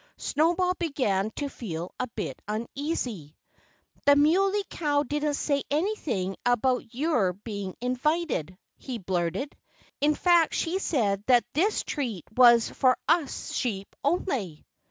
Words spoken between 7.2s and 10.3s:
being invited," he blurted. "In